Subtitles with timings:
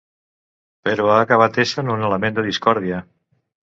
[0.87, 3.09] Però ha acabat essent un element de discòrdia.